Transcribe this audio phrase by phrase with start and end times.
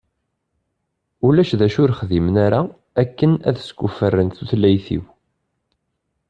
[1.27, 2.61] Ulac d acu ur xdimen ara
[3.01, 5.03] akken ad skuffren tutlayt-iw.